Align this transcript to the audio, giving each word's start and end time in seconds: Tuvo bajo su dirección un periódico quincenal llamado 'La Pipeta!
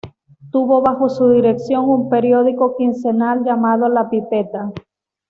Tuvo 0.51 0.81
bajo 0.81 1.09
su 1.09 1.29
dirección 1.29 1.87
un 1.87 2.09
periódico 2.09 2.75
quincenal 2.75 3.43
llamado 3.43 3.87
'La 3.87 4.09
Pipeta! 4.09 4.73